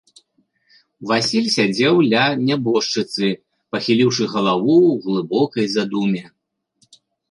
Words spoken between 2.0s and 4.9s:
ля нябожчыцы, пахіліўшы галаву